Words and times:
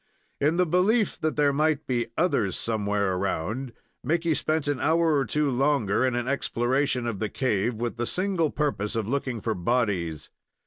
In 0.39 0.55
the 0.57 0.65
belief 0.65 1.15
that 1.21 1.35
there 1.35 1.53
might 1.53 1.85
be 1.85 2.07
others 2.17 2.57
somewhere 2.57 3.13
around, 3.13 3.71
Mickey 4.03 4.33
spent 4.33 4.67
an 4.67 4.79
hour 4.79 5.15
or 5.15 5.25
two 5.25 5.51
longer 5.51 6.03
in 6.03 6.15
an 6.15 6.27
exploration 6.27 7.05
of 7.05 7.19
the 7.19 7.29
cave, 7.29 7.75
with 7.75 7.97
the 7.97 8.07
single 8.07 8.49
purpose 8.49 8.95
of 8.95 9.07
looking 9.07 9.41
for 9.41 9.53
bodies. 9.53 10.31